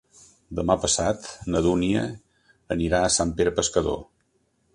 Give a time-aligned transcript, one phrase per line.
[0.59, 2.07] Demà passat na Dúnia
[2.77, 4.03] anirà a Sant Pere Pescador.